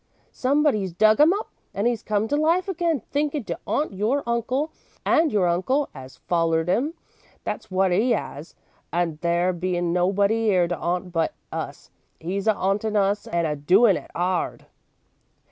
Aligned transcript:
Somebody 0.33 0.83
's 0.83 0.93
dug 0.93 1.19
'im 1.21 1.31
up, 1.31 1.51
and 1.75 1.87
'e 1.87 1.95
's 1.95 2.01
come 2.01 2.27
to 2.29 2.35
life 2.35 2.67
again, 2.67 3.01
thinkin' 3.11 3.43
to 3.43 3.59
'aunt 3.67 3.93
your 3.93 4.23
uncle, 4.25 4.71
and 5.05 5.31
your 5.31 5.47
uncle 5.47 5.89
'as 5.93 6.17
follered 6.27 6.69
'im, 6.69 6.95
that's 7.43 7.69
wot 7.69 7.91
'e 7.91 8.11
'as, 8.15 8.55
and 8.91 9.19
there 9.19 9.53
bein' 9.53 9.93
nobody 9.93 10.49
'ere 10.49 10.67
to 10.67 10.75
'aunt 10.75 11.11
but 11.11 11.33
us, 11.51 11.91
'e's 12.19 12.47
a 12.47 12.55
'auntin' 12.55 12.95
us 12.95 13.27
and 13.27 13.45
a 13.45 13.55
doin' 13.55 13.95
it 13.95 14.09
'ard." 14.15 14.65